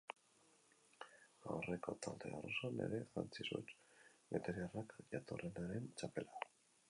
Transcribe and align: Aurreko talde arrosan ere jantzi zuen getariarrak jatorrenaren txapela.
Aurreko 1.55 1.93
talde 2.05 2.31
arrosan 2.37 2.81
ere 2.87 3.01
jantzi 3.17 3.47
zuen 3.49 3.69
getariarrak 4.33 4.95
jatorrenaren 5.13 5.89
txapela. 6.01 6.45